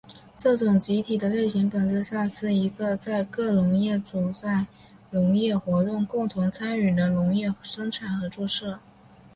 [0.35, 4.65] 这种集体的类型本质上是一个在各农业主在
[5.11, 8.79] 农业活动共同参与的农业生产合作社。